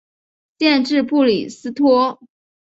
[0.57, 2.19] 县治布里斯托。